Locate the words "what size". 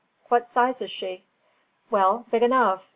0.29-0.81